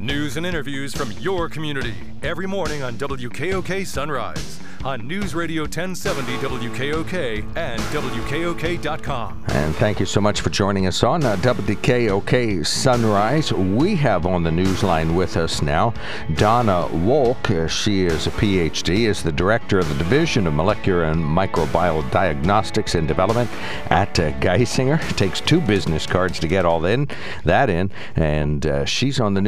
News 0.00 0.36
and 0.36 0.46
interviews 0.46 0.94
from 0.94 1.10
your 1.18 1.48
community 1.48 1.92
every 2.22 2.46
morning 2.46 2.84
on 2.84 2.94
WKOK 2.94 3.84
Sunrise 3.84 4.60
on 4.84 5.06
News 5.08 5.34
Radio 5.34 5.62
1070 5.62 6.36
WKOK 6.36 7.56
and 7.56 7.80
WKOK.com. 7.80 9.44
And 9.48 9.74
thank 9.76 9.98
you 9.98 10.06
so 10.06 10.20
much 10.20 10.40
for 10.40 10.50
joining 10.50 10.86
us 10.86 11.02
on 11.02 11.24
uh, 11.24 11.36
WKOK 11.36 12.64
Sunrise. 12.64 13.52
We 13.52 13.96
have 13.96 14.24
on 14.24 14.44
the 14.44 14.50
newsline 14.50 15.16
with 15.16 15.36
us 15.36 15.62
now 15.62 15.94
Donna 16.34 16.86
Wolk. 16.92 17.50
Uh, 17.50 17.66
she 17.66 18.04
is 18.04 18.26
a 18.26 18.30
PhD, 18.30 19.08
is 19.08 19.22
the 19.22 19.32
director 19.32 19.78
of 19.78 19.88
the 19.88 19.96
Division 19.96 20.46
of 20.46 20.54
Molecular 20.54 21.04
and 21.04 21.22
Microbial 21.22 22.08
Diagnostics 22.10 22.94
and 22.94 23.08
Development 23.08 23.50
at 23.90 24.18
uh, 24.20 24.32
Geisinger. 24.38 25.02
It 25.10 25.16
takes 25.16 25.40
two 25.40 25.60
business 25.60 26.06
cards 26.06 26.38
to 26.38 26.48
get 26.48 26.64
all 26.64 26.84
in, 26.84 27.08
that 27.44 27.68
in, 27.68 27.90
and 28.14 28.64
uh, 28.64 28.84
she's 28.84 29.18
on 29.18 29.34
the 29.34 29.40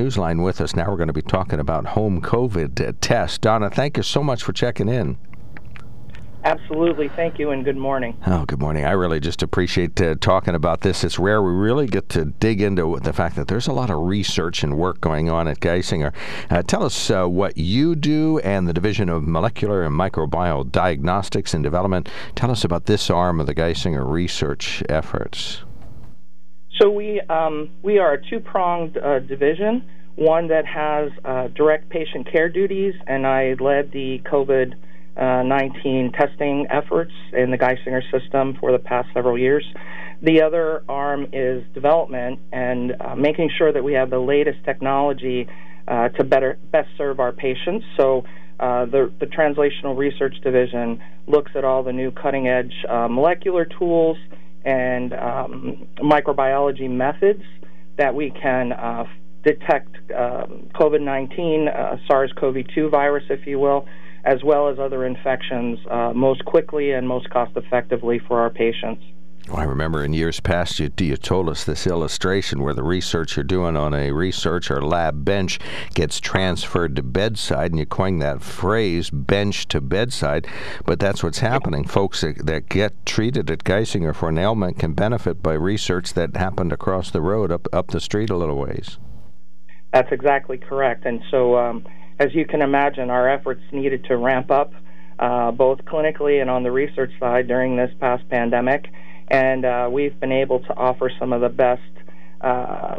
with 0.43 0.61
us. 0.61 0.75
Now 0.75 0.91
we're 0.91 0.97
going 0.97 1.09
to 1.09 1.13
be 1.13 1.23
talking 1.23 1.61
about 1.61 1.87
home 1.87 2.21
COVID 2.21 2.97
tests. 3.01 3.39
Donna, 3.39 3.71
thank 3.71 3.97
you 3.97 4.03
so 4.03 4.23
much 4.23 4.43
for 4.43 4.53
checking 4.53 4.89
in. 4.89 5.19
Absolutely. 6.43 7.09
Thank 7.09 7.39
you 7.39 7.51
and 7.51 7.65
good 7.65 7.77
morning. 7.77 8.17
Oh, 8.27 8.47
good 8.47 8.61
morning. 8.61 8.87
I 8.87 8.93
really 8.93 9.21
just 9.21 9.43
appreciate 9.43 10.01
uh, 10.01 10.15
talking 10.21 10.55
about 10.55 10.81
this. 10.81 11.05
It's 11.05 11.19
rare 11.19 11.43
we 11.43 11.53
really 11.53 11.87
get 11.87 12.09
to 12.11 12.25
dig 12.25 12.63
into 12.63 12.99
the 13.03 13.13
fact 13.13 13.37
that 13.37 13.49
there's 13.49 13.67
a 13.67 13.75
lot 13.75 13.91
of 13.91 13.99
research 13.99 14.63
and 14.63 14.79
work 14.79 15.03
going 15.03 15.29
on 15.29 15.49
at 15.49 15.61
Geisinger. 15.61 16.15
Uh, 16.49 16.63
tell 16.63 16.83
us 16.83 17.11
uh, 17.11 17.27
what 17.27 17.59
you 17.59 17.95
do 17.95 18.39
and 18.39 18.67
the 18.67 18.73
Division 18.73 19.11
of 19.11 19.25
Molecular 19.25 19.83
and 19.83 19.95
Microbial 19.95 20.71
Diagnostics 20.71 21.53
and 21.53 21.63
Development. 21.63 22.09
Tell 22.37 22.51
us 22.51 22.65
about 22.65 22.87
this 22.87 23.11
arm 23.11 23.39
of 23.39 23.47
the 23.47 23.55
Geisinger 23.55 24.11
research 24.11 24.83
efforts. 24.89 25.63
So 26.79 26.89
we 26.89 27.21
um, 27.29 27.71
we 27.83 27.99
are 27.99 28.15
a 28.15 28.31
two-pronged 28.31 28.97
uh, 28.97 29.19
division. 29.19 29.87
One 30.21 30.49
that 30.49 30.67
has 30.67 31.13
uh, 31.25 31.49
direct 31.49 31.89
patient 31.89 32.31
care 32.31 32.51
duties, 32.51 32.93
and 33.07 33.27
I 33.27 33.55
led 33.59 33.91
the 33.91 34.21
COVID 34.31 34.75
uh, 35.17 35.43
19 35.45 36.13
testing 36.13 36.67
efforts 36.69 37.13
in 37.33 37.51
the 37.51 37.57
Geisinger 37.57 38.03
system 38.11 38.55
for 38.61 38.71
the 38.71 38.79
past 38.79 39.09
several 39.15 39.39
years. 39.39 39.65
The 40.21 40.43
other 40.43 40.85
arm 40.91 41.29
is 41.33 41.65
development 41.73 42.39
and 42.53 42.97
uh, 43.01 43.17
making 43.17 43.51
sure 43.57 43.73
that 43.73 43.83
we 43.83 43.95
have 43.95 44.11
the 44.11 44.19
latest 44.19 44.63
technology 44.63 45.49
uh, 45.89 46.11
to 46.11 46.23
better 46.23 46.59
best 46.71 46.91
serve 46.99 47.19
our 47.19 47.33
patients. 47.33 47.87
So 47.97 48.25
uh, 48.61 48.85
the, 48.85 49.11
the 49.21 49.27
translational 49.27 49.97
research 49.97 50.35
division 50.43 51.03
looks 51.29 51.53
at 51.55 51.65
all 51.65 51.83
the 51.83 51.95
new 51.95 52.11
cutting 52.11 52.47
edge 52.47 52.75
uh, 52.91 53.09
molecular 53.09 53.65
tools 53.65 54.19
and 54.67 55.15
um, 55.15 55.89
microbiology 55.97 56.91
methods 56.91 57.43
that 57.97 58.15
we 58.15 58.31
can 58.31 58.73
uh, 58.73 59.05
detect 59.43 59.97
um, 60.13 60.69
COVID 60.75 61.01
19, 61.01 61.69
uh, 61.69 61.97
SARS 62.07 62.33
CoV 62.39 62.57
2 62.75 62.89
virus, 62.91 63.25
if 63.31 63.47
you 63.47 63.59
will, 63.59 63.87
as 64.25 64.43
well 64.45 64.69
as 64.69 64.79
other 64.79 65.05
infections 65.05 65.79
uh, 65.91 66.13
most 66.15 66.45
quickly 66.45 66.93
and 66.93 67.09
most 67.09 67.31
cost 67.31 67.57
effectively 67.57 68.19
for 68.19 68.41
our 68.41 68.51
patients. 68.51 69.03
Well, 69.49 69.59
I 69.59 69.65
remember 69.65 70.05
in 70.05 70.13
years 70.13 70.39
past 70.39 70.79
you, 70.79 70.93
you 70.99 71.17
told 71.17 71.49
us 71.49 71.65
this 71.65 71.87
illustration 71.87 72.63
where 72.63 72.75
the 72.75 72.85
research 72.85 73.37
you're 73.37 73.43
doing 73.43 73.77
on 73.77 73.95
a 73.95 74.13
research 74.13 74.71
or 74.71 74.81
lab 74.81 75.25
bench 75.25 75.59
gets 75.95 76.21
transferred 76.21 76.95
to 76.97 77.03
bedside, 77.03 77.73
and 77.73 77.79
you 77.81 77.87
coined 77.87 78.23
that 78.23 78.43
phrase, 78.43 79.11
bench 79.11 79.67
to 79.69 79.81
bedside. 79.81 80.47
But 80.85 81.01
that's 81.01 81.25
what's 81.25 81.41
happening. 81.41 81.85
Folks 81.85 82.21
that, 82.21 82.47
that 82.47 82.69
get 82.69 83.05
treated 83.07 83.51
at 83.51 83.65
Geisinger 83.65 84.15
for 84.15 84.29
an 84.29 84.39
ailment 84.39 84.79
can 84.79 84.93
benefit 84.93 85.43
by 85.43 85.55
research 85.55 86.13
that 86.15 86.37
happened 86.37 86.73
across 86.73 87.11
the 87.11 87.23
road, 87.23 87.51
up, 87.51 87.67
up 87.73 87.89
the 87.89 88.01
street 88.01 88.31
a 88.31 88.37
little 88.37 88.59
ways. 88.59 88.99
That's 89.93 90.11
exactly 90.13 90.59
correct. 90.59 91.05
And 91.05 91.21
so, 91.31 91.57
um, 91.57 91.85
as 92.19 92.35
you 92.35 92.47
can 92.47 92.63
imagine, 92.63 93.11
our 93.11 93.29
efforts 93.29 93.63
needed 93.73 94.05
to 94.05 94.17
ramp 94.17 94.51
up 94.51 94.73
uh, 95.19 95.51
both 95.51 95.81
clinically 95.85 96.41
and 96.41 96.49
on 96.49 96.63
the 96.63 96.71
research 96.71 97.13
side 97.19 97.49
during 97.49 97.77
this 97.77 97.91
past 98.01 98.29
pandemic 98.29 98.87
and 99.31 99.65
uh, 99.65 99.89
we've 99.91 100.19
been 100.21 100.33
able 100.33 100.59
to 100.61 100.75
offer 100.75 101.11
some 101.19 101.33
of 101.33 101.41
the 101.41 101.49
best 101.49 101.83
uh, 102.41 102.99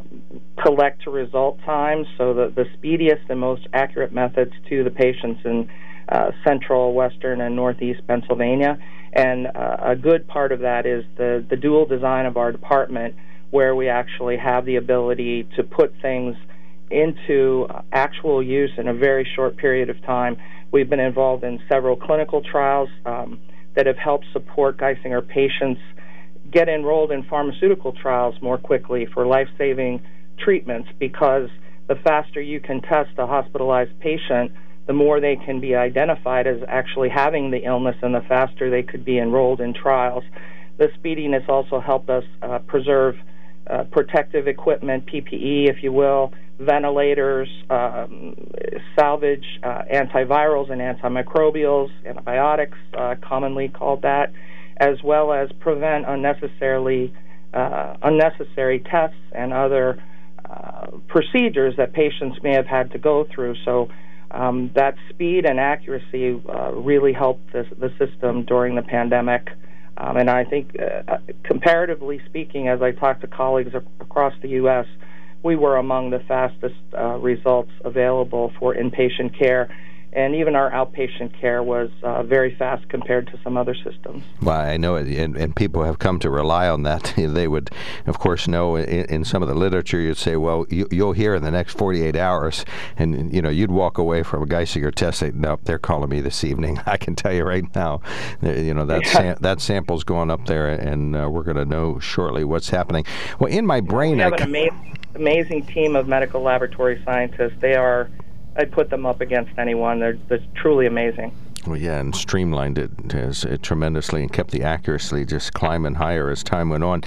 collect 0.64 1.04
to 1.04 1.12
result 1.12 1.60
times, 1.66 2.08
so 2.18 2.34
the, 2.34 2.54
the 2.56 2.66
speediest 2.78 3.24
and 3.30 3.40
most 3.40 3.68
accurate 3.74 4.14
methods 4.14 4.54
to 4.70 4.84
the 4.84 4.90
patients 4.90 5.42
in 5.44 5.70
uh, 6.10 6.32
central, 6.46 6.94
western, 6.94 7.42
and 7.42 7.56
northeast 7.56 8.02
Pennsylvania. 8.08 8.78
And 9.14 9.48
uh, 9.48 9.78
a 9.82 9.96
good 9.96 10.28
part 10.28 10.52
of 10.52 10.60
that 10.62 10.86
is 10.86 11.04
the, 11.18 11.46
the 11.50 11.58
dual 11.58 11.86
design 11.86 12.26
of 12.26 12.38
our 12.38 12.52
department, 12.52 13.16
where 13.50 13.76
we 13.76 13.90
actually 13.90 14.38
have 14.38 14.66
the 14.66 14.78
ability 14.78 15.50
to 15.58 15.64
put 15.64 15.94
things 16.02 16.38
into 16.92 17.68
actual 17.92 18.44
use 18.44 18.72
in 18.78 18.88
a 18.88 18.94
very 18.94 19.28
short 19.36 19.58
period 19.58 19.90
of 19.90 20.02
time. 20.04 20.38
We've 20.72 20.90
been 20.90 21.00
involved 21.00 21.44
in 21.44 21.60
several 21.70 21.96
clinical 21.96 22.42
trials 22.42 22.90
um, 23.06 23.40
that 23.76 23.86
have 23.86 23.98
helped 23.98 24.26
support 24.34 24.78
Geisinger 24.78 25.28
patients 25.28 25.82
get 26.50 26.68
enrolled 26.68 27.12
in 27.12 27.24
pharmaceutical 27.24 27.94
trials 27.94 28.36
more 28.42 28.58
quickly 28.58 29.08
for 29.14 29.26
life 29.26 29.48
saving 29.58 30.02
treatments 30.38 30.90
because 31.00 31.50
the 31.88 31.96
faster 31.96 32.42
you 32.42 32.60
can 32.60 32.82
test 32.82 33.12
a 33.18 33.28
hospitalized 33.28 33.98
patient, 34.00 34.52
the 34.88 34.94
more 34.94 35.20
they 35.20 35.36
can 35.36 35.60
be 35.60 35.76
identified 35.76 36.48
as 36.48 36.58
actually 36.68 37.10
having 37.10 37.52
the 37.52 37.66
illness 37.66 37.96
and 38.02 38.16
the 38.16 38.22
faster 38.22 38.70
they 38.70 38.84
could 38.84 39.06
be 39.06 39.20
enrolled 39.20 39.62
in 39.62 39.74
trials. 39.74 40.24
The 40.78 40.90
speediness 40.96 41.44
also 41.48 41.80
helped 41.80 42.10
us 42.10 42.24
uh, 42.42 42.60
preserve 42.60 43.16
uh, 43.70 43.84
protective 43.92 44.48
equipment, 44.48 45.06
PPE, 45.06 45.70
if 45.70 45.84
you 45.84 45.92
will, 45.92 46.34
ventilators, 46.66 47.50
um, 47.70 48.36
salvage 48.98 49.46
uh, 49.64 49.84
antivirals 49.94 50.72
and 50.72 50.82
antimicrobials, 50.82 51.90
antibiotics, 52.06 52.78
uh, 52.98 53.16
commonly 53.22 53.68
called 53.70 54.02
that 54.04 54.32
as 54.82 55.02
well 55.04 55.32
as 55.32 55.50
prevent 55.60 56.06
unnecessarily 56.08 57.14
uh, 57.54 57.96
unnecessary 58.02 58.80
tests 58.80 59.16
and 59.32 59.54
other 59.54 60.02
uh, 60.50 60.88
procedures 61.08 61.76
that 61.78 61.94
patients 61.94 62.38
may 62.42 62.54
have 62.54 62.66
had 62.66 62.92
to 62.92 62.98
go 62.98 63.26
through. 63.34 63.56
So 63.64 63.90
um, 64.32 64.72
that 64.76 64.96
speed 65.10 65.46
and 65.46 65.60
accuracy 65.60 66.42
uh, 66.50 66.72
really 66.74 67.14
helped 67.14 67.54
the, 67.54 67.64
the 67.78 67.94
system 68.00 68.44
during 68.44 68.76
the 68.76 68.82
pandemic. 68.82 69.50
Um, 69.98 70.18
and 70.18 70.30
I 70.30 70.46
think, 70.46 70.76
uh, 70.80 71.18
comparatively 71.44 72.22
speaking, 72.26 72.68
as 72.68 72.82
I 72.82 72.92
talked 72.92 73.22
to 73.22 73.28
colleagues 73.28 73.74
across 74.00 74.34
the 74.42 74.50
U.S., 74.50 74.88
we 75.44 75.56
were 75.56 75.78
among 75.78 76.12
the 76.12 76.20
fastest 76.20 76.76
uh, 76.98 77.18
results 77.18 77.72
available 77.84 78.52
for 78.60 78.76
inpatient 78.76 79.38
care 79.38 79.70
and 80.14 80.36
even 80.36 80.56
our 80.56 80.70
outpatient 80.72 81.40
care 81.40 81.64
was 81.64 81.90
uh, 82.04 82.24
very 82.24 82.54
fast 82.56 82.88
compared 82.90 83.28
to 83.28 83.40
some 83.44 83.56
other 83.56 83.74
systems. 83.74 84.24
Well, 84.42 84.60
I 84.60 84.76
know 84.76 84.96
it, 84.96 85.08
and, 85.08 85.38
and, 85.38 85.56
people 85.56 85.84
have 85.84 86.00
come 86.00 86.20
to 86.20 86.30
rely 86.30 86.68
on 86.68 86.84
that. 86.84 87.14
they 87.18 87.48
would, 87.48 87.72
of 88.08 88.20
course, 88.20 88.48
know 88.48 88.76
in, 88.76 89.06
in, 89.06 89.24
some 89.24 89.42
of 89.42 89.48
the 89.48 89.56
literature, 89.56 90.00
you'd 90.00 90.18
say, 90.18 90.36
well, 90.36 90.66
you, 90.70 90.88
will 90.92 91.14
hear 91.14 91.36
in 91.36 91.44
the 91.44 91.52
next 91.52 91.78
48 91.78 92.16
hours, 92.16 92.66
and 92.98 93.34
you 93.34 93.42
know, 93.42 93.50
you'd 93.50 93.72
walk 93.72 93.98
away 93.98 94.24
from 94.24 94.44
a 94.44 94.46
Geisinger 94.46 94.94
test, 94.94 95.20
say, 95.20 95.32
nope, 95.34 95.62
they're 95.64 95.80
calling 95.80 96.10
me 96.10 96.20
this 96.20 96.44
evening. 96.44 96.82
I 96.86 96.98
can 96.98 97.16
tell 97.16 97.34
you 97.34 97.44
right 97.44 97.64
now, 97.74 98.02
you 98.42 98.74
know, 98.74 98.86
that 98.86 99.06
sam- 99.06 99.38
that 99.40 99.62
sample's 99.62 100.04
going 100.04 100.30
up 100.30 100.46
there, 100.46 100.68
and 100.68 101.16
uh, 101.16 101.30
we're 101.30 101.44
going 101.44 101.58
to 101.58 101.66
know 101.66 102.00
shortly 102.00 102.44
what's 102.44 102.70
happening. 102.70 103.06
Well, 103.40 103.52
in 103.52 103.66
my 103.66 103.80
brain, 103.80 104.20
I 104.20 104.28
an 104.28 104.42
amazing, 104.42 104.98
amazing 105.16 105.66
team 105.66 105.96
of 105.96 106.08
medical 106.08 106.42
laboratory 106.42 107.02
scientists. 107.06 107.54
They 107.62 107.76
are 107.76 108.10
I'd 108.56 108.72
put 108.72 108.90
them 108.90 109.06
up 109.06 109.22
against 109.22 109.52
anyone. 109.58 110.00
They're, 110.00 110.18
they're 110.28 110.44
truly 110.56 110.86
amazing. 110.86 111.34
Well, 111.68 111.78
yeah, 111.78 112.00
and 112.00 112.16
streamlined 112.16 112.80
it, 112.80 112.90
has, 113.12 113.44
it 113.44 113.62
tremendously 113.62 114.24
and 114.24 114.34
kept 114.34 114.50
the 114.50 114.64
accuracy 114.64 115.26
just 115.26 115.54
climbing 115.54 115.94
higher 115.94 116.32
as 116.32 116.42
time 116.42 116.70
went 116.70 116.84
on. 116.84 117.04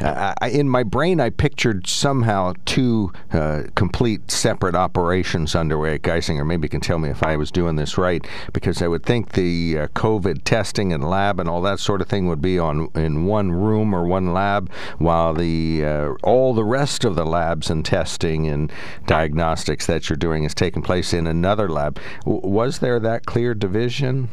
Uh, 0.00 0.32
I, 0.40 0.48
in 0.48 0.66
my 0.66 0.82
brain, 0.82 1.20
I 1.20 1.28
pictured 1.28 1.86
somehow 1.86 2.54
two 2.64 3.12
uh, 3.34 3.64
complete 3.74 4.30
separate 4.30 4.74
operations 4.74 5.54
underway 5.54 5.96
at 5.96 6.02
Geisinger. 6.02 6.46
Maybe 6.46 6.64
you 6.64 6.68
can 6.70 6.80
tell 6.80 6.98
me 6.98 7.10
if 7.10 7.22
I 7.22 7.36
was 7.36 7.50
doing 7.50 7.76
this 7.76 7.98
right, 7.98 8.26
because 8.54 8.80
I 8.80 8.88
would 8.88 9.02
think 9.04 9.32
the 9.32 9.80
uh, 9.80 9.86
COVID 9.88 10.44
testing 10.44 10.94
and 10.94 11.04
lab 11.04 11.38
and 11.38 11.46
all 11.46 11.60
that 11.60 11.78
sort 11.78 12.00
of 12.00 12.08
thing 12.08 12.28
would 12.28 12.40
be 12.40 12.58
on 12.58 12.88
in 12.94 13.26
one 13.26 13.52
room 13.52 13.94
or 13.94 14.06
one 14.06 14.32
lab, 14.32 14.70
while 14.96 15.34
the 15.34 15.84
uh, 15.84 16.12
all 16.22 16.54
the 16.54 16.64
rest 16.64 17.04
of 17.04 17.14
the 17.14 17.26
labs 17.26 17.68
and 17.68 17.84
testing 17.84 18.48
and 18.48 18.72
diagnostics 19.06 19.84
that 19.84 20.08
you're 20.08 20.16
doing 20.16 20.44
is 20.44 20.54
taking 20.54 20.80
place 20.80 21.12
in 21.12 21.26
another 21.26 21.68
lab. 21.68 22.00
W- 22.24 22.40
was 22.42 22.78
there 22.78 22.98
that 22.98 23.26
clear 23.26 23.52
division? 23.52 23.81
Vision? 23.82 24.28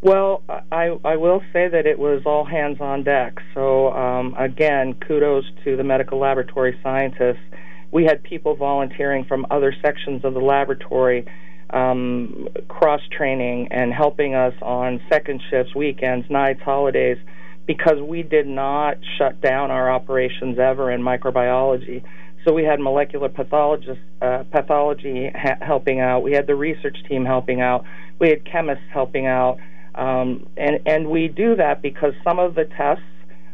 Well, 0.00 0.42
I, 0.70 0.98
I 1.04 1.16
will 1.16 1.40
say 1.52 1.68
that 1.68 1.86
it 1.86 1.98
was 1.98 2.22
all 2.26 2.44
hands 2.44 2.78
on 2.80 3.04
deck. 3.04 3.38
So, 3.54 3.92
um, 3.92 4.34
again, 4.38 4.94
kudos 4.94 5.44
to 5.64 5.76
the 5.76 5.84
medical 5.84 6.18
laboratory 6.18 6.78
scientists. 6.82 7.44
We 7.90 8.04
had 8.04 8.22
people 8.22 8.54
volunteering 8.54 9.24
from 9.24 9.46
other 9.50 9.74
sections 9.82 10.24
of 10.24 10.34
the 10.34 10.40
laboratory, 10.40 11.26
um, 11.70 12.48
cross 12.68 13.00
training, 13.16 13.68
and 13.70 13.92
helping 13.92 14.34
us 14.34 14.54
on 14.60 15.00
second 15.08 15.42
shifts, 15.48 15.74
weekends, 15.74 16.28
nights, 16.28 16.60
holidays, 16.62 17.18
because 17.66 18.00
we 18.00 18.22
did 18.22 18.46
not 18.46 18.96
shut 19.18 19.40
down 19.40 19.70
our 19.70 19.90
operations 19.90 20.58
ever 20.58 20.90
in 20.90 21.00
microbiology. 21.00 22.02
So 22.44 22.52
we 22.52 22.64
had 22.64 22.78
molecular 22.78 23.28
pathologists, 23.28 24.02
uh, 24.20 24.44
pathology 24.50 25.30
ha- 25.34 25.56
helping 25.62 26.00
out. 26.00 26.22
We 26.22 26.32
had 26.32 26.46
the 26.46 26.54
research 26.54 26.98
team 27.08 27.24
helping 27.24 27.60
out. 27.62 27.84
We 28.18 28.28
had 28.28 28.44
chemists 28.44 28.84
helping 28.92 29.26
out. 29.26 29.58
Um, 29.94 30.46
and, 30.56 30.80
and 30.86 31.08
we 31.08 31.28
do 31.28 31.56
that 31.56 31.80
because 31.80 32.12
some 32.22 32.38
of 32.38 32.54
the 32.54 32.64
tests 32.64 33.02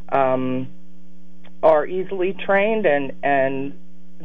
um, 0.08 0.68
are 1.62 1.86
easily 1.86 2.34
trained 2.44 2.86
and, 2.86 3.12
and 3.22 3.74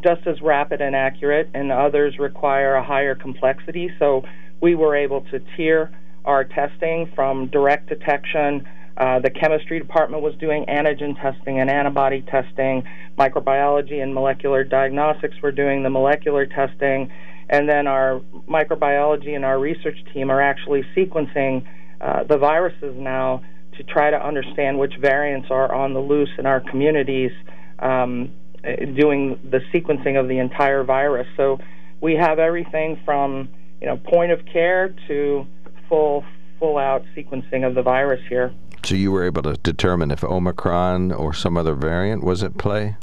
just 0.03 0.25
as 0.27 0.41
rapid 0.41 0.81
and 0.81 0.95
accurate, 0.95 1.49
and 1.53 1.71
others 1.71 2.19
require 2.19 2.75
a 2.75 2.83
higher 2.83 3.15
complexity. 3.15 3.89
So 3.99 4.23
we 4.61 4.75
were 4.75 4.95
able 4.95 5.21
to 5.31 5.39
tier 5.55 5.91
our 6.25 6.43
testing 6.43 7.11
from 7.15 7.47
direct 7.47 7.87
detection. 7.87 8.67
Uh, 8.97 9.19
the 9.19 9.29
chemistry 9.29 9.79
department 9.79 10.23
was 10.23 10.33
doing 10.35 10.65
antigen 10.65 11.19
testing 11.21 11.59
and 11.59 11.69
antibody 11.69 12.21
testing. 12.21 12.83
Microbiology 13.17 14.01
and 14.01 14.13
molecular 14.13 14.63
diagnostics 14.63 15.35
were 15.41 15.51
doing 15.51 15.83
the 15.83 15.89
molecular 15.89 16.45
testing. 16.45 17.11
And 17.49 17.69
then 17.69 17.87
our 17.87 18.21
microbiology 18.47 19.35
and 19.35 19.43
our 19.43 19.59
research 19.59 19.97
team 20.13 20.31
are 20.31 20.41
actually 20.41 20.83
sequencing 20.95 21.65
uh, 22.01 22.23
the 22.23 22.37
viruses 22.37 22.95
now 22.95 23.43
to 23.77 23.83
try 23.83 24.09
to 24.09 24.25
understand 24.25 24.79
which 24.79 24.93
variants 24.99 25.49
are 25.51 25.73
on 25.73 25.93
the 25.93 25.99
loose 25.99 26.29
in 26.37 26.45
our 26.45 26.61
communities, 26.61 27.31
um, 27.79 28.31
doing 28.63 29.39
the 29.51 29.59
sequencing 29.73 30.19
of 30.19 30.27
the 30.27 30.39
entire 30.39 30.83
virus. 30.83 31.27
So 31.35 31.59
we 32.01 32.15
have 32.15 32.39
everything 32.39 32.99
from 33.05 33.49
you 33.81 33.87
know 33.87 33.97
point 33.97 34.31
of 34.31 34.39
care 34.51 34.95
to 35.07 35.45
full 35.89 36.23
full 36.59 36.77
out 36.77 37.03
sequencing 37.15 37.67
of 37.67 37.75
the 37.75 37.81
virus 37.81 38.21
here. 38.29 38.53
So 38.85 38.93
you 38.93 39.11
were 39.11 39.23
able 39.23 39.41
to 39.41 39.53
determine 39.53 40.11
if 40.11 40.23
Omicron 40.23 41.11
or 41.11 41.33
some 41.33 41.57
other 41.57 41.73
variant 41.73 42.23
was 42.23 42.43
at 42.43 42.55
play. 42.59 42.97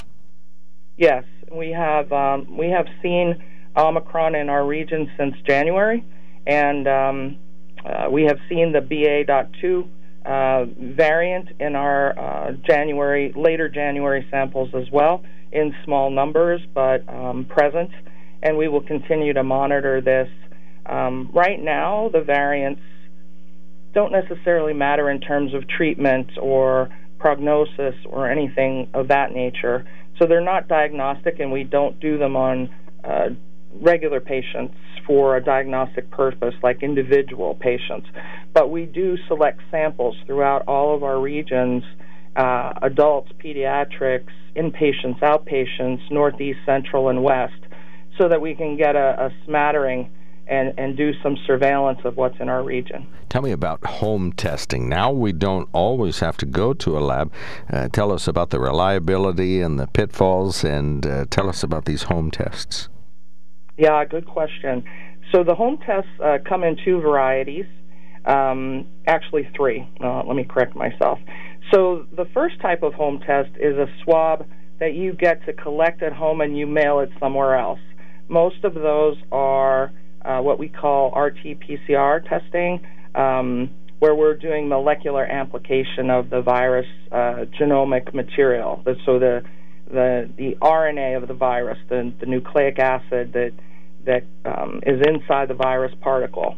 Yes, 0.95 1.25
we 1.51 1.71
have 1.71 2.09
um, 2.13 2.55
we 2.55 2.69
have 2.69 2.85
seen 3.01 3.43
Omicron 3.75 4.33
in 4.33 4.49
our 4.49 4.65
region 4.65 5.11
since 5.17 5.35
January, 5.45 6.05
and 6.47 6.87
um, 6.87 7.37
uh, 7.85 8.07
we 8.09 8.23
have 8.23 8.37
seen 8.47 8.71
the 8.71 8.79
BA.2 8.79 9.85
uh, 10.25 10.65
variant 10.95 11.49
in 11.59 11.75
our 11.75 12.17
uh, 12.17 12.51
January, 12.65 13.33
later 13.35 13.67
January 13.67 14.25
samples 14.31 14.69
as 14.73 14.89
well, 14.89 15.21
in 15.51 15.75
small 15.83 16.09
numbers 16.09 16.61
but 16.73 17.03
um, 17.09 17.43
present, 17.43 17.91
and 18.41 18.57
we 18.57 18.69
will 18.69 18.83
continue 18.83 19.33
to 19.33 19.43
monitor 19.43 19.99
this. 19.99 20.29
Um, 20.85 21.29
right 21.33 21.61
now, 21.61 22.09
the 22.13 22.21
variants 22.21 22.81
don't 23.93 24.11
necessarily 24.11 24.73
matter 24.73 25.09
in 25.09 25.19
terms 25.19 25.53
of 25.53 25.67
treatment 25.67 26.31
or 26.41 26.89
prognosis 27.19 27.95
or 28.05 28.29
anything 28.29 28.89
of 28.93 29.07
that 29.07 29.31
nature. 29.31 29.85
So 30.19 30.27
they're 30.27 30.41
not 30.41 30.67
diagnostic, 30.67 31.39
and 31.39 31.51
we 31.51 31.63
don't 31.63 31.99
do 31.99 32.17
them 32.17 32.35
on 32.35 32.69
uh, 33.03 33.29
regular 33.81 34.19
patients 34.19 34.75
for 35.07 35.35
a 35.37 35.43
diagnostic 35.43 36.09
purpose 36.11 36.53
like 36.61 36.83
individual 36.83 37.55
patients. 37.55 38.07
But 38.53 38.69
we 38.69 38.85
do 38.85 39.17
select 39.27 39.61
samples 39.71 40.15
throughout 40.25 40.63
all 40.67 40.95
of 40.95 41.03
our 41.03 41.19
regions 41.19 41.83
uh, 42.35 42.73
adults, 42.81 43.31
pediatrics, 43.43 44.31
inpatients, 44.55 45.19
outpatients, 45.21 45.99
northeast, 46.09 46.59
central, 46.65 47.09
and 47.09 47.23
west 47.23 47.53
so 48.17 48.27
that 48.27 48.41
we 48.41 48.55
can 48.55 48.75
get 48.75 48.95
a, 48.95 49.25
a 49.25 49.29
smattering 49.45 50.11
and, 50.47 50.73
and 50.77 50.97
do 50.97 51.13
some 51.21 51.37
surveillance 51.47 51.99
of 52.03 52.17
what's 52.17 52.39
in 52.39 52.49
our 52.49 52.63
region. 52.63 53.07
Tell 53.29 53.41
me 53.41 53.51
about 53.51 53.85
home 53.85 54.33
testing. 54.33 54.89
Now 54.89 55.11
we 55.11 55.31
don't 55.31 55.69
always 55.71 56.19
have 56.19 56.37
to 56.37 56.45
go 56.45 56.73
to 56.73 56.97
a 56.97 56.99
lab. 56.99 57.31
Uh, 57.71 57.87
tell 57.89 58.11
us 58.11 58.27
about 58.27 58.49
the 58.49 58.59
reliability 58.59 59.61
and 59.61 59.79
the 59.79 59.87
pitfalls, 59.87 60.63
and 60.63 61.05
uh, 61.05 61.25
tell 61.29 61.49
us 61.49 61.63
about 61.63 61.85
these 61.85 62.03
home 62.03 62.29
tests. 62.31 62.89
Yeah, 63.77 64.03
good 64.05 64.25
question. 64.25 64.83
So 65.31 65.43
the 65.43 65.55
home 65.55 65.79
tests 65.85 66.09
uh, 66.23 66.37
come 66.47 66.63
in 66.63 66.77
two 66.83 66.99
varieties, 67.01 67.65
um, 68.25 68.87
actually 69.07 69.49
three. 69.55 69.87
Uh, 70.03 70.23
let 70.23 70.35
me 70.35 70.43
correct 70.43 70.75
myself. 70.75 71.19
So 71.71 72.05
the 72.15 72.25
first 72.33 72.59
type 72.61 72.83
of 72.83 72.93
home 72.93 73.19
test 73.25 73.49
is 73.59 73.77
a 73.77 73.87
swab 74.03 74.45
that 74.79 74.93
you 74.93 75.13
get 75.13 75.45
to 75.45 75.53
collect 75.53 76.03
at 76.03 76.13
home 76.13 76.41
and 76.41 76.57
you 76.57 76.67
mail 76.67 76.99
it 76.99 77.09
somewhere 77.19 77.57
else. 77.57 77.79
Most 78.27 78.63
of 78.63 78.73
those 78.73 79.17
are 79.31 79.91
uh, 80.25 80.39
what 80.39 80.59
we 80.59 80.69
call 80.69 81.11
RT-PCR 81.11 82.27
testing, 82.27 82.85
um, 83.15 83.69
where 83.99 84.15
we're 84.15 84.35
doing 84.35 84.67
molecular 84.67 85.25
amplification 85.25 86.09
of 86.09 86.29
the 86.29 86.41
virus 86.41 86.87
uh, 87.11 87.45
genomic 87.59 88.13
material. 88.13 88.83
So 89.05 89.19
the 89.19 89.43
the 89.87 90.29
the 90.37 90.55
RNA 90.61 91.21
of 91.21 91.27
the 91.27 91.33
virus, 91.33 91.77
the 91.89 92.13
the 92.19 92.25
nucleic 92.25 92.79
acid 92.79 93.33
that 93.33 93.53
that 94.05 94.23
um, 94.45 94.81
is 94.85 95.01
inside 95.07 95.47
the 95.47 95.53
virus 95.53 95.93
particle. 96.01 96.57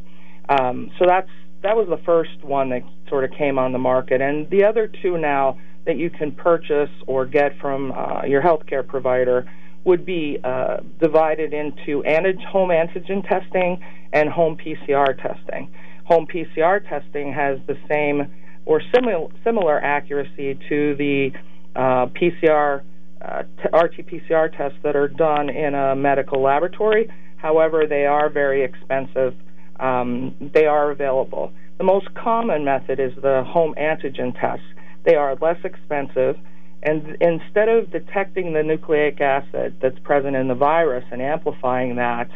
Um, 0.49 0.91
so 0.97 1.05
that's 1.07 1.29
that 1.61 1.75
was 1.75 1.87
the 1.89 2.03
first 2.05 2.43
one 2.43 2.69
that 2.69 2.83
sort 3.09 3.23
of 3.23 3.31
came 3.37 3.59
on 3.59 3.71
the 3.71 3.79
market, 3.79 4.21
and 4.21 4.49
the 4.49 4.63
other 4.63 4.91
two 5.01 5.17
now 5.17 5.59
that 5.85 5.97
you 5.97 6.09
can 6.09 6.31
purchase 6.31 6.89
or 7.05 7.25
get 7.25 7.59
from 7.59 7.91
uh, 7.91 8.23
your 8.25 8.41
healthcare 8.41 8.85
provider 8.85 9.47
would 9.85 10.05
be 10.05 10.37
uh, 10.43 10.77
divided 10.99 11.53
into 11.53 12.03
home 12.51 12.69
antigen 12.69 13.27
testing 13.29 13.81
and 14.11 14.29
home 14.29 14.57
PCR 14.57 15.15
testing. 15.21 15.71
Home 16.05 16.27
PCR 16.27 16.87
testing 16.89 17.31
has 17.33 17.59
the 17.67 17.77
same 17.89 18.27
or 18.65 18.81
similar 18.93 19.27
similar 19.43 19.79
accuracy 19.79 20.59
to 20.69 20.95
the 20.95 21.29
uh, 21.75 22.07
PCR 22.07 22.81
uh, 23.21 23.43
t- 23.43 23.69
RT-PCR 23.73 24.55
tests 24.55 24.77
that 24.83 24.95
are 24.95 25.07
done 25.07 25.49
in 25.49 25.73
a 25.73 25.95
medical 25.95 26.41
laboratory. 26.41 27.09
However, 27.37 27.85
they 27.87 28.05
are 28.05 28.29
very 28.29 28.63
expensive. 28.63 29.33
Um, 29.79 30.35
they 30.53 30.65
are 30.65 30.91
available. 30.91 31.51
The 31.77 31.83
most 31.83 32.13
common 32.13 32.63
method 32.63 32.99
is 32.99 33.11
the 33.21 33.43
home 33.45 33.73
antigen 33.79 34.39
tests. 34.39 34.65
They 35.05 35.15
are 35.15 35.35
less 35.41 35.57
expensive 35.63 36.37
and 36.85 37.17
instead 37.19 37.67
of 37.67 37.91
detecting 37.91 38.53
the 38.53 38.61
nucleic 38.61 39.19
acid 39.19 39.77
that's 39.81 39.97
present 40.03 40.35
in 40.35 40.47
the 40.47 40.53
virus 40.55 41.03
and 41.11 41.19
amplifying 41.19 41.95
that, 41.95 42.29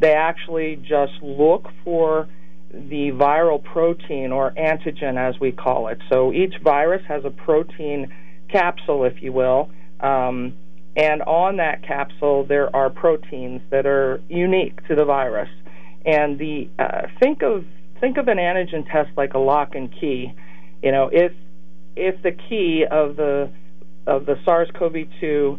they 0.00 0.12
actually 0.12 0.76
just 0.76 1.12
look 1.22 1.68
for 1.84 2.28
the 2.72 3.12
viral 3.12 3.62
protein 3.62 4.32
or 4.32 4.50
antigen, 4.58 5.16
as 5.16 5.38
we 5.40 5.52
call 5.52 5.86
it. 5.86 5.98
So 6.10 6.32
each 6.32 6.54
virus 6.60 7.02
has 7.06 7.24
a 7.24 7.30
protein 7.30 8.12
capsule, 8.50 9.04
if 9.04 9.22
you 9.22 9.32
will, 9.32 9.70
um, 10.00 10.54
and 10.96 11.22
on 11.22 11.58
that 11.58 11.84
capsule 11.86 12.44
there 12.44 12.74
are 12.74 12.90
proteins 12.90 13.60
that 13.70 13.86
are 13.86 14.20
unique 14.28 14.84
to 14.88 14.96
the 14.96 15.04
virus. 15.04 15.48
And 16.04 16.36
the 16.38 16.68
uh, 16.80 17.02
think 17.20 17.42
of 17.42 17.64
think 18.00 18.16
of 18.16 18.26
an 18.26 18.38
antigen 18.38 18.90
test 18.90 19.10
like 19.16 19.34
a 19.34 19.38
lock 19.38 19.76
and 19.76 19.92
key. 19.92 20.34
You 20.82 20.90
know, 20.90 21.10
if 21.12 21.32
if 21.94 22.20
the 22.22 22.32
key 22.32 22.84
of 22.90 23.14
the 23.16 23.50
of 24.06 24.26
the 24.26 24.36
SARS-CoV-2 24.44 25.58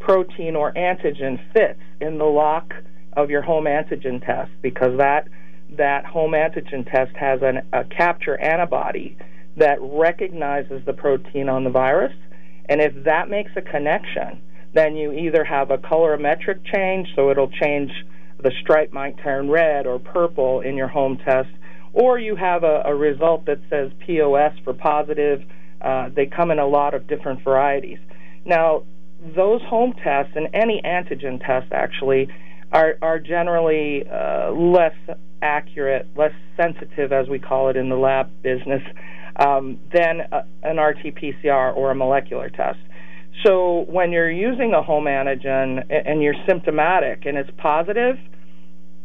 protein 0.00 0.56
or 0.56 0.72
antigen 0.72 1.38
fits 1.52 1.80
in 2.00 2.18
the 2.18 2.24
lock 2.24 2.72
of 3.14 3.30
your 3.30 3.42
home 3.42 3.64
antigen 3.64 4.24
test 4.24 4.50
because 4.62 4.96
that 4.98 5.28
that 5.76 6.04
home 6.04 6.32
antigen 6.32 6.90
test 6.90 7.14
has 7.16 7.40
an, 7.42 7.62
a 7.72 7.84
capture 7.84 8.40
antibody 8.40 9.16
that 9.56 9.78
recognizes 9.80 10.84
the 10.84 10.92
protein 10.92 11.48
on 11.48 11.62
the 11.62 11.70
virus. 11.70 12.12
And 12.68 12.80
if 12.80 13.04
that 13.04 13.28
makes 13.28 13.52
a 13.56 13.62
connection 13.62 14.42
then 14.72 14.96
you 14.96 15.12
either 15.12 15.44
have 15.44 15.70
a 15.70 15.78
colorimetric 15.78 16.64
change 16.72 17.08
so 17.16 17.30
it'll 17.30 17.50
change 17.50 17.90
the 18.38 18.52
stripe 18.62 18.92
might 18.92 19.18
turn 19.22 19.50
red 19.50 19.86
or 19.86 19.98
purple 19.98 20.60
in 20.60 20.76
your 20.76 20.88
home 20.88 21.18
test 21.24 21.48
or 21.92 22.18
you 22.18 22.36
have 22.36 22.62
a, 22.62 22.82
a 22.84 22.94
result 22.94 23.44
that 23.46 23.58
says 23.68 23.90
POS 24.06 24.52
for 24.64 24.72
positive 24.72 25.42
uh, 25.80 26.08
they 26.14 26.26
come 26.26 26.50
in 26.50 26.58
a 26.58 26.66
lot 26.66 26.94
of 26.94 27.06
different 27.06 27.42
varieties. 27.42 27.98
Now, 28.44 28.84
those 29.36 29.60
home 29.62 29.94
tests 30.02 30.32
and 30.34 30.48
any 30.54 30.80
antigen 30.84 31.44
test 31.44 31.72
actually 31.72 32.28
are, 32.72 32.96
are 33.02 33.18
generally 33.18 34.04
uh, 34.08 34.50
less 34.52 34.94
accurate, 35.42 36.06
less 36.16 36.32
sensitive, 36.56 37.12
as 37.12 37.28
we 37.28 37.38
call 37.38 37.68
it 37.68 37.76
in 37.76 37.88
the 37.88 37.96
lab 37.96 38.30
business, 38.42 38.82
um, 39.36 39.78
than 39.92 40.20
a, 40.32 40.44
an 40.62 40.78
RT 40.78 41.16
PCR 41.16 41.74
or 41.76 41.90
a 41.90 41.94
molecular 41.94 42.48
test. 42.50 42.78
So 43.44 43.84
when 43.88 44.12
you're 44.12 44.30
using 44.30 44.74
a 44.74 44.82
home 44.82 45.04
antigen 45.04 45.84
and 45.90 46.22
you're 46.22 46.34
symptomatic 46.46 47.24
and 47.26 47.38
it's 47.38 47.50
positive, 47.56 48.16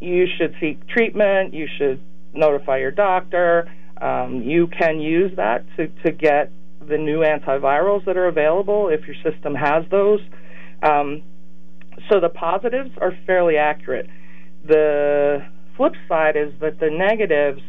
you 0.00 0.26
should 0.36 0.54
seek 0.60 0.86
treatment. 0.88 1.54
You 1.54 1.66
should 1.78 2.00
notify 2.34 2.78
your 2.78 2.90
doctor. 2.90 3.72
Um, 4.00 4.42
you 4.42 4.66
can 4.66 5.00
use 5.00 5.32
that 5.36 5.64
to, 5.76 5.88
to 6.04 6.12
get 6.12 6.52
the 6.88 6.98
new 6.98 7.20
antivirals 7.20 8.04
that 8.04 8.16
are 8.16 8.26
available 8.26 8.88
if 8.88 9.00
your 9.06 9.16
system 9.22 9.54
has 9.54 9.84
those. 9.90 10.20
Um, 10.82 11.22
so 12.10 12.20
the 12.20 12.28
positives 12.28 12.90
are 13.00 13.12
fairly 13.26 13.56
accurate. 13.56 14.08
The 14.66 15.44
flip 15.76 15.94
side 16.08 16.36
is 16.36 16.52
that 16.60 16.78
the 16.80 16.90
negatives 16.90 17.62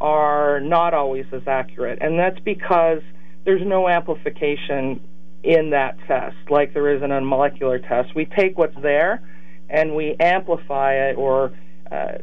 are 0.00 0.60
not 0.60 0.94
always 0.94 1.26
as 1.32 1.42
accurate, 1.46 1.98
and 2.00 2.18
that's 2.18 2.40
because 2.40 3.02
there's 3.44 3.62
no 3.64 3.88
amplification 3.88 5.00
in 5.42 5.70
that 5.70 5.96
test, 6.06 6.36
like 6.50 6.74
there 6.74 6.94
is 6.94 7.02
in 7.02 7.10
a 7.10 7.20
molecular 7.20 7.78
test. 7.78 8.14
We 8.14 8.26
take 8.26 8.58
what's 8.58 8.76
there 8.82 9.22
and 9.68 9.94
we 9.94 10.16
amplify 10.20 10.94
it, 10.94 11.16
or 11.16 11.52
uh, 11.90 12.18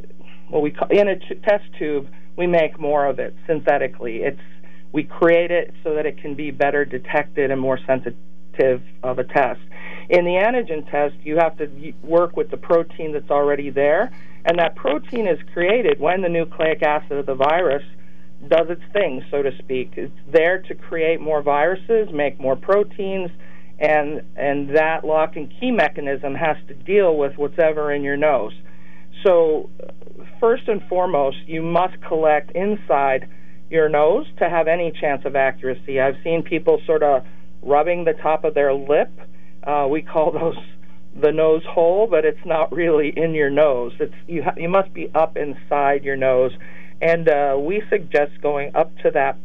what 0.49 0.61
we 0.61 0.71
call 0.71 0.89
in 0.89 1.07
a 1.07 1.17
t- 1.17 1.35
test 1.47 1.63
tube, 1.79 2.07
we 2.35 2.45
make 2.45 2.79
more 2.79 3.05
of 3.05 3.19
it 3.19 3.35
synthetically. 3.47 4.17
It's 4.17 4.39
we 4.91 5.03
create 5.03 5.51
it 5.51 5.73
so 5.83 5.95
that 5.95 6.05
it 6.05 6.17
can 6.21 6.35
be 6.35 6.51
better 6.51 6.85
detected 6.85 7.51
and 7.51 7.59
more 7.59 7.79
sensitive 7.85 8.81
of 9.03 9.19
a 9.19 9.23
test. 9.23 9.59
In 10.09 10.23
the 10.25 10.31
antigen 10.31 10.89
test, 10.89 11.15
you 11.23 11.37
have 11.37 11.57
to 11.57 11.93
work 12.01 12.37
with 12.37 12.49
the 12.49 12.57
protein 12.57 13.13
that's 13.13 13.29
already 13.29 13.69
there, 13.69 14.11
and 14.45 14.57
that 14.59 14.75
protein 14.75 15.27
is 15.27 15.37
created 15.53 15.99
when 15.99 16.21
the 16.21 16.29
nucleic 16.29 16.81
acid 16.81 17.17
of 17.17 17.25
the 17.25 17.35
virus 17.35 17.83
does 18.47 18.69
its 18.69 18.81
thing, 18.93 19.23
so 19.29 19.41
to 19.41 19.51
speak. 19.57 19.93
It's 19.97 20.13
there 20.31 20.61
to 20.61 20.75
create 20.75 21.19
more 21.19 21.41
viruses, 21.41 22.09
make 22.13 22.39
more 22.39 22.55
proteins, 22.55 23.31
and 23.79 24.21
and 24.35 24.75
that 24.75 25.03
lock 25.03 25.35
and 25.35 25.51
key 25.59 25.71
mechanism 25.71 26.35
has 26.35 26.57
to 26.67 26.73
deal 26.73 27.17
with 27.17 27.37
what's 27.37 27.59
ever 27.59 27.91
in 27.91 28.03
your 28.03 28.17
nose. 28.17 28.53
So, 29.25 29.69
first 30.39 30.67
and 30.67 30.81
foremost, 30.87 31.37
you 31.45 31.61
must 31.61 31.99
collect 32.07 32.51
inside 32.51 33.27
your 33.69 33.89
nose 33.89 34.25
to 34.39 34.49
have 34.49 34.67
any 34.67 34.91
chance 34.91 35.23
of 35.25 35.35
accuracy. 35.35 35.99
I've 35.99 36.17
seen 36.23 36.43
people 36.43 36.81
sort 36.85 37.03
of 37.03 37.23
rubbing 37.61 38.05
the 38.05 38.13
top 38.13 38.43
of 38.43 38.53
their 38.53 38.73
lip. 38.73 39.11
Uh, 39.63 39.87
we 39.89 40.01
call 40.01 40.31
those 40.31 40.57
the 41.19 41.31
nose 41.31 41.63
hole, 41.67 42.07
but 42.09 42.25
it's 42.25 42.45
not 42.45 42.71
really 42.71 43.11
in 43.15 43.33
your 43.33 43.49
nose. 43.49 43.93
It's 43.99 44.13
you. 44.27 44.43
Ha- 44.43 44.53
you 44.55 44.69
must 44.69 44.93
be 44.93 45.09
up 45.15 45.35
inside 45.35 46.03
your 46.03 46.15
nose 46.15 46.51
and 47.01 47.29
uh, 47.29 47.55
we 47.59 47.83
suggest 47.89 48.41
going 48.41 48.75
up 48.75 48.95
to 48.99 49.11
that 49.11 49.37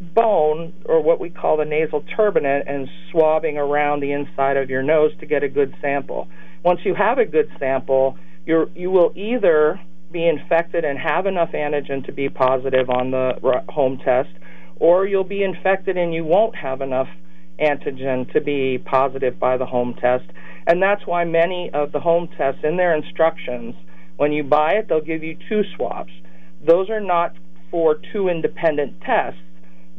bone, 0.00 0.72
or 0.86 1.02
what 1.02 1.20
we 1.20 1.30
call 1.30 1.56
the 1.56 1.64
nasal 1.64 2.02
turbinate, 2.16 2.62
and 2.66 2.88
swabbing 3.10 3.58
around 3.58 4.00
the 4.00 4.12
inside 4.12 4.56
of 4.56 4.70
your 4.70 4.82
nose 4.82 5.12
to 5.20 5.26
get 5.26 5.42
a 5.42 5.48
good 5.48 5.74
sample. 5.80 6.28
Once 6.64 6.80
you 6.84 6.94
have 6.94 7.18
a 7.18 7.24
good 7.24 7.50
sample, 7.58 8.18
you're, 8.46 8.68
you 8.74 8.90
will 8.90 9.12
either 9.14 9.80
be 10.10 10.26
infected 10.26 10.84
and 10.84 10.98
have 10.98 11.26
enough 11.26 11.52
antigen 11.52 12.04
to 12.06 12.12
be 12.12 12.28
positive 12.28 12.90
on 12.90 13.10
the 13.10 13.34
home 13.68 13.98
test, 13.98 14.30
or 14.76 15.06
you'll 15.06 15.24
be 15.24 15.42
infected 15.42 15.96
and 15.96 16.14
you 16.14 16.24
won't 16.24 16.56
have 16.56 16.80
enough 16.80 17.08
antigen 17.58 18.32
to 18.32 18.40
be 18.40 18.78
positive 18.78 19.38
by 19.38 19.56
the 19.56 19.66
home 19.66 19.94
test. 20.00 20.24
And 20.66 20.82
that's 20.82 21.06
why 21.06 21.24
many 21.24 21.70
of 21.72 21.92
the 21.92 22.00
home 22.00 22.28
tests 22.36 22.60
in 22.64 22.76
their 22.76 22.94
instructions, 22.94 23.74
when 24.16 24.32
you 24.32 24.42
buy 24.42 24.72
it, 24.72 24.88
they'll 24.88 25.00
give 25.00 25.22
you 25.22 25.36
two 25.48 25.62
swabs 25.76 26.12
those 26.60 26.90
are 26.90 27.00
not 27.00 27.34
for 27.70 27.98
two 28.12 28.28
independent 28.28 29.00
tests. 29.00 29.40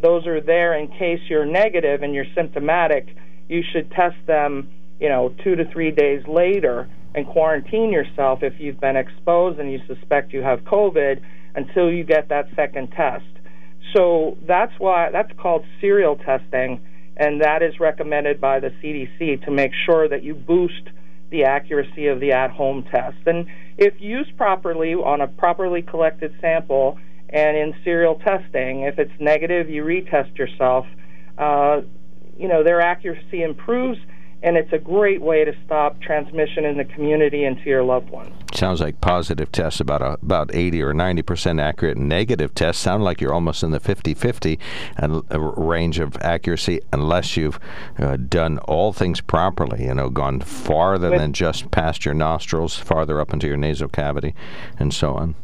Those 0.01 0.27
are 0.27 0.41
there 0.41 0.77
in 0.77 0.87
case 0.87 1.19
you're 1.29 1.45
negative 1.45 2.03
and 2.03 2.13
you're 2.13 2.25
symptomatic. 2.35 3.15
You 3.47 3.63
should 3.71 3.91
test 3.91 4.17
them, 4.27 4.69
you 4.99 5.09
know, 5.09 5.33
two 5.43 5.55
to 5.55 5.65
three 5.71 5.91
days 5.91 6.23
later 6.27 6.89
and 7.13 7.27
quarantine 7.27 7.91
yourself 7.91 8.39
if 8.41 8.53
you've 8.59 8.79
been 8.79 8.95
exposed 8.95 9.59
and 9.59 9.71
you 9.71 9.79
suspect 9.87 10.33
you 10.33 10.41
have 10.41 10.59
COVID 10.61 11.21
until 11.55 11.91
you 11.91 12.03
get 12.03 12.29
that 12.29 12.47
second 12.55 12.91
test. 12.91 13.25
So 13.95 14.37
that's 14.47 14.71
why 14.77 15.09
that's 15.11 15.31
called 15.37 15.65
serial 15.81 16.15
testing, 16.15 16.79
and 17.17 17.41
that 17.41 17.61
is 17.61 17.79
recommended 17.79 18.39
by 18.39 18.59
the 18.59 18.69
CDC 18.81 19.43
to 19.45 19.51
make 19.51 19.71
sure 19.85 20.07
that 20.07 20.23
you 20.23 20.33
boost 20.33 20.89
the 21.29 21.43
accuracy 21.43 22.07
of 22.07 22.19
the 22.19 22.31
at 22.31 22.51
home 22.51 22.83
test. 22.91 23.17
And 23.25 23.47
if 23.77 23.93
used 23.99 24.37
properly 24.37 24.93
on 24.93 25.21
a 25.21 25.27
properly 25.27 25.81
collected 25.81 26.33
sample 26.39 26.99
and 27.29 27.57
in 27.57 27.73
serial 27.83 28.15
testing, 28.15 28.81
if 28.81 28.99
it's 28.99 29.13
negative, 29.19 29.69
you 29.69 29.83
retest 29.83 30.37
yourself. 30.37 30.85
Uh, 31.37 31.81
you 32.37 32.47
know, 32.47 32.63
their 32.63 32.81
accuracy 32.81 33.43
improves 33.43 33.97
and 34.43 34.57
it's 34.57 34.74
a 34.74 34.77
great 34.77 35.21
way 35.21 35.45
to 35.45 35.53
stop 35.65 36.01
transmission 36.01 36.65
in 36.65 36.77
the 36.77 36.86
community 36.86 37.43
and 37.43 37.57
to 37.57 37.63
your 37.69 37.83
loved 37.83 38.10
ones. 38.10 38.33
Sounds 38.53 38.81
like 38.81 39.00
positive 39.00 39.51
tests 39.51 39.79
about 39.79 40.01
a, 40.01 40.13
about 40.13 40.53
80 40.53 40.81
or 40.81 40.93
90 40.93 41.21
percent 41.21 41.60
accurate. 41.60 41.98
Negative 41.98 42.53
tests 42.53 42.81
sound 42.81 43.03
like 43.03 43.21
you're 43.21 43.33
almost 43.33 43.63
in 43.63 43.71
the 43.71 43.79
50-50 43.79 44.60
range 45.57 46.00
of 46.00 46.17
accuracy, 46.21 46.81
unless 46.91 47.38
you've 47.38 47.60
uh, 48.00 48.17
done 48.17 48.57
all 48.60 48.93
things 48.93 49.21
properly. 49.21 49.86
You 49.86 49.93
know, 49.93 50.10
gone 50.10 50.41
farther 50.41 51.12
With, 51.12 51.19
than 51.19 51.33
just 51.33 51.69
past 51.71 52.03
your 52.03 52.13
nostrils, 52.13 52.75
farther 52.75 53.19
up 53.19 53.33
into 53.33 53.48
your 53.48 53.57
nasal 53.57 53.89
cavity, 53.89 54.33
and 54.79 54.93
so 54.93 55.15
on. 55.15 55.36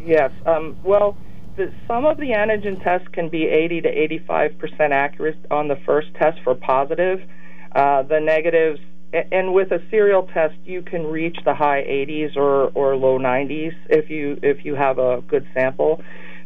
Yes. 0.00 0.30
Um, 0.46 0.76
well. 0.84 1.16
The, 1.56 1.70
some 1.88 2.06
of 2.06 2.16
the 2.16 2.30
antigen 2.30 2.82
tests 2.82 3.08
can 3.08 3.28
be 3.28 3.48
80 3.48 3.80
to 3.80 3.88
85 3.88 4.58
percent 4.58 4.92
accurate 4.92 5.36
on 5.50 5.66
the 5.66 5.76
first 5.84 6.14
test 6.14 6.38
for 6.44 6.54
positive 6.54 7.20
uh, 7.72 8.02
the 8.02 8.20
negatives, 8.20 8.80
and 9.12 9.52
with 9.52 9.72
a 9.72 9.82
serial 9.90 10.28
test, 10.32 10.54
you 10.64 10.82
can 10.82 11.06
reach 11.06 11.36
the 11.44 11.54
high 11.54 11.82
80s 11.82 12.36
or, 12.36 12.68
or 12.74 12.96
low 12.96 13.18
90s 13.18 13.74
if 13.88 14.08
you 14.08 14.38
if 14.42 14.64
you 14.64 14.74
have 14.74 14.98
a 14.98 15.22
good 15.26 15.46
sample. 15.52 16.02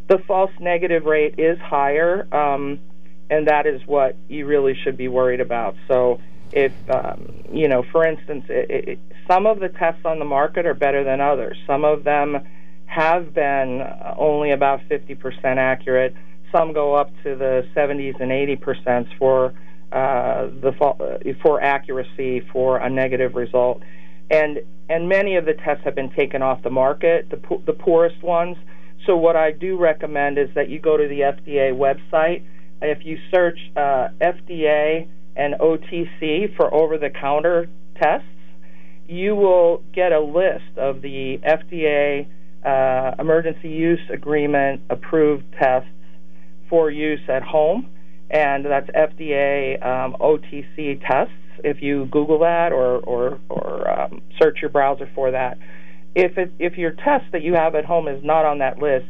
The 0.09 0.19
false 0.27 0.51
negative 0.61 1.05
rate 1.05 1.39
is 1.39 1.59
higher, 1.59 2.27
um, 2.35 2.79
and 3.31 3.49
that 3.49 3.67
is 3.67 3.81
what 3.87 4.17
you 4.29 4.47
really 4.47 4.75
should 4.83 4.97
be 4.97 5.09
worried 5.09 5.41
about. 5.41 5.77
So, 5.89 6.21
if 6.53 6.73
um, 6.91 7.45
you 7.53 7.69
know, 7.69 7.85
for 7.91 8.07
instance, 8.07 8.45
it, 8.49 8.89
it, 8.89 8.99
some 9.29 9.47
of 9.47 9.61
the 9.61 9.69
tests 9.69 10.05
on 10.05 10.19
the 10.19 10.25
market 10.25 10.67
are 10.67 10.75
better 10.75 11.05
than 11.05 11.21
others. 11.21 11.57
Some 11.67 11.85
of 11.85 12.05
them 12.05 12.47
have 12.87 13.35
been 13.35 13.83
only 14.17 14.53
about 14.53 14.81
50% 14.89 15.57
accurate. 15.57 16.15
Some 16.53 16.73
go 16.73 16.95
up 16.95 17.11
to 17.25 17.35
the 17.35 17.67
70s 17.75 18.21
and 18.21 18.31
80% 18.31 19.09
for 19.19 19.53
uh, 19.95 20.49
the 20.61 20.73
uh, 20.81 21.19
for 21.41 21.63
accuracy 21.63 22.41
for 22.53 22.79
a 22.79 22.91
negative 22.91 23.37
result, 23.37 23.81
and 24.29 24.59
and 24.89 25.09
many 25.09 25.37
of 25.37 25.45
the 25.45 25.55
tests 25.55 25.85
have 25.85 25.95
been 25.95 26.11
taken 26.11 26.43
off 26.43 26.61
the 26.65 26.71
market, 26.71 27.31
the 27.31 27.41
the 27.65 27.73
poorest 27.73 28.21
ones. 28.21 28.57
So 29.07 29.17
what 29.17 29.37
I 29.37 29.53
do 29.53 29.79
recommend 29.79 30.37
is 30.37 30.49
that 30.57 30.69
you 30.69 30.81
go 30.81 30.97
to 30.97 31.07
the 31.07 31.21
FDA 31.21 31.73
website. 31.73 32.43
If 32.83 33.07
you 33.07 33.19
search 33.31 33.59
uh, 33.77 34.09
FDA 34.21 35.07
and 35.37 35.55
OTC 35.55 36.57
for 36.57 36.73
over-the-counter 36.75 37.69
tests, 37.97 38.27
you 39.07 39.37
will 39.37 39.83
get 39.93 40.13
a 40.13 40.21
list 40.21 40.77
of 40.77 41.03
the 41.03 41.39
FDA 41.39 42.27
uh, 42.65 43.15
emergency 43.21 43.69
use 43.69 44.01
agreement 44.13 44.81
approved 44.91 45.45
tests 45.53 45.89
for 46.69 46.91
use 46.91 47.21
at 47.29 47.43
home 47.43 47.94
and 48.35 48.67
that's 48.67 48.91
FDA 48.91 49.83
um, 49.87 50.17
OTC 50.21 51.01
tests. 51.07 51.33
If 51.63 51.81
you 51.81 52.07
Google 52.07 52.41
that 52.41 52.73
or 52.73 52.99
or, 52.99 53.39
or 53.49 54.01
um, 54.01 54.21
search 54.43 54.59
your 54.61 54.71
browser 54.71 55.09
for 55.15 55.31
that, 55.31 55.57
if 56.17 56.37
it, 56.37 56.53
if 56.59 56.77
your 56.77 56.91
test 56.91 57.31
that 57.33 57.43
you 57.43 57.55
have 57.55 57.77
at 57.77 57.85
home 57.85 58.09
is 58.09 58.23
not 58.25 58.45
on 58.45 58.59
that 58.59 58.81
list, 58.81 59.07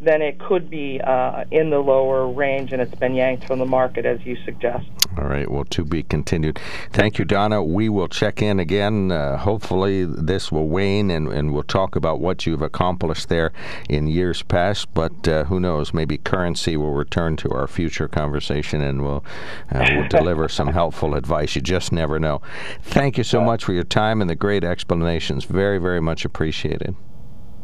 then 0.00 0.22
it 0.22 0.40
could 0.40 0.70
be 0.70 1.00
uh, 1.06 1.44
in 1.50 1.70
the 1.70 1.78
lower 1.78 2.26
range 2.26 2.72
and 2.72 2.80
it's 2.80 2.94
been 2.94 3.14
yanked 3.14 3.46
from 3.46 3.58
the 3.58 3.66
market 3.66 4.06
as 4.06 4.18
you 4.24 4.36
suggest. 4.44 4.86
All 5.22 5.28
right, 5.28 5.48
well, 5.48 5.62
to 5.66 5.84
be 5.84 6.02
continued. 6.02 6.58
Thank 6.90 7.16
you, 7.16 7.24
Donna. 7.24 7.62
We 7.62 7.88
will 7.88 8.08
check 8.08 8.42
in 8.42 8.58
again. 8.58 9.12
Uh, 9.12 9.36
hopefully, 9.36 10.04
this 10.04 10.50
will 10.50 10.66
wane 10.66 11.12
and, 11.12 11.28
and 11.28 11.54
we'll 11.54 11.62
talk 11.62 11.94
about 11.94 12.18
what 12.18 12.44
you've 12.44 12.60
accomplished 12.60 13.28
there 13.28 13.52
in 13.88 14.08
years 14.08 14.42
past. 14.42 14.92
But 14.94 15.28
uh, 15.28 15.44
who 15.44 15.60
knows? 15.60 15.94
Maybe 15.94 16.18
currency 16.18 16.76
will 16.76 16.94
return 16.94 17.36
to 17.36 17.50
our 17.52 17.68
future 17.68 18.08
conversation 18.08 18.80
and 18.80 19.04
we'll, 19.04 19.24
uh, 19.70 19.88
we'll 19.92 20.08
deliver 20.10 20.48
some 20.48 20.68
helpful 20.72 21.14
advice. 21.14 21.54
You 21.54 21.62
just 21.62 21.92
never 21.92 22.18
know. 22.18 22.42
Thank 22.82 23.16
you 23.16 23.22
so 23.22 23.40
much 23.40 23.62
for 23.62 23.74
your 23.74 23.84
time 23.84 24.20
and 24.22 24.28
the 24.28 24.34
great 24.34 24.64
explanations. 24.64 25.44
Very, 25.44 25.78
very 25.78 26.00
much 26.00 26.24
appreciated 26.24 26.96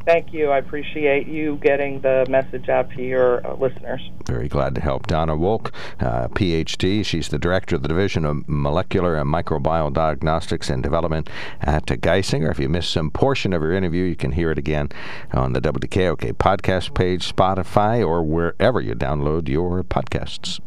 thank 0.09 0.33
you. 0.33 0.51
I 0.51 0.59
appreciate 0.59 1.27
you 1.27 1.57
getting 1.57 2.01
the 2.01 2.25
message 2.31 2.71
out 2.71 2.91
to 2.93 3.03
your 3.03 3.47
uh, 3.47 3.55
listeners. 3.57 4.01
Very 4.27 4.49
glad 4.49 4.75
to 4.77 4.81
help. 4.81 5.07
Donna 5.07 5.37
Wolk, 5.37 5.71
uh, 6.01 6.29
PhD. 6.29 7.05
She's 7.05 7.29
the 7.29 7.39
director 7.39 7.77
of 7.77 7.83
the 7.83 7.89
Division 7.89 8.25
of 8.25 8.49
Molecular 8.49 9.17
and 9.17 9.31
Microbial 9.31 9.93
Diagnostics 9.93 10.71
and 10.71 10.83
Development 10.83 11.29
at 11.61 11.85
Geisinger. 11.87 12.51
If 12.51 12.59
you 12.59 12.71
missed 12.71 12.91
some 12.91 13.11
portion 13.11 13.53
of 13.53 13.61
her 13.61 13.73
interview, 13.73 14.05
you 14.05 14.17
can 14.17 14.33
hear 14.33 14.51
it 14.51 14.59
again 14.59 14.89
on 15.33 15.53
the 15.53 15.61
WKOK 15.61 16.33
podcast 16.35 16.95
page, 16.95 17.31
Spotify, 17.31 18.07
or 18.07 18.23
wherever 18.23 18.81
you 18.81 18.95
download 18.95 19.49
your 19.49 19.85
podcasts. 19.85 20.59